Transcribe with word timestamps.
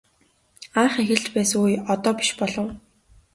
Анх 0.81 0.93
эхэлж 1.01 1.25
байсан 1.35 1.59
үе 1.65 1.75
одоо 1.93 2.13
биш 2.19 2.29
болов. 2.39 2.67